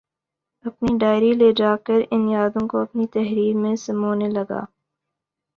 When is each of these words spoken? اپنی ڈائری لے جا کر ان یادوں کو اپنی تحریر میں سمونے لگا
اپنی 0.65 0.91
ڈائری 1.01 1.31
لے 1.39 1.49
جا 1.59 1.71
کر 1.85 1.99
ان 2.13 2.21
یادوں 2.29 2.67
کو 2.67 2.75
اپنی 2.81 3.05
تحریر 3.15 3.53
میں 3.61 3.75
سمونے 3.85 4.27
لگا 4.29 4.61